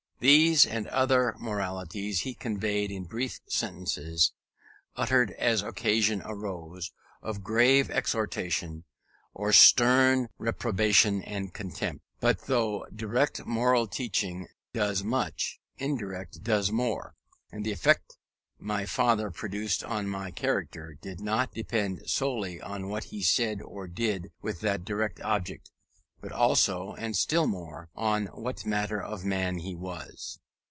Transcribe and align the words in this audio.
These 0.23 0.67
and 0.67 0.85
other 0.89 1.35
moralities 1.39 2.19
he 2.19 2.35
conveyed 2.35 2.91
in 2.91 3.05
brief 3.05 3.39
sentences, 3.47 4.33
uttered 4.95 5.31
as 5.31 5.63
occasion 5.63 6.21
arose, 6.23 6.91
of 7.23 7.41
grave 7.43 7.89
exhortation, 7.89 8.83
or 9.33 9.51
stern 9.51 10.27
reprobation 10.37 11.23
and 11.23 11.51
contempt. 11.51 12.03
But 12.19 12.41
though 12.41 12.85
direct 12.95 13.47
moral 13.47 13.87
teaching 13.87 14.47
does 14.73 15.03
much, 15.03 15.59
indirect 15.79 16.43
does 16.43 16.71
more; 16.71 17.15
and 17.51 17.65
the 17.65 17.71
effect 17.71 18.15
my 18.59 18.85
father 18.85 19.31
produced 19.31 19.83
on 19.83 20.07
my 20.07 20.29
character, 20.29 20.99
did 21.01 21.19
not 21.19 21.51
depend 21.51 22.07
solely 22.07 22.61
on 22.61 22.89
what 22.89 23.05
he 23.05 23.23
said 23.23 23.59
or 23.59 23.87
did 23.87 24.31
with 24.39 24.61
that 24.61 24.85
direct 24.85 25.19
object, 25.21 25.71
but 26.23 26.31
also, 26.31 26.93
and 26.99 27.15
still 27.15 27.47
more, 27.47 27.89
on 27.95 28.27
what 28.27 28.63
manner 28.63 29.01
of 29.01 29.25
man 29.25 29.57
he 29.57 29.73
was. 29.75 30.37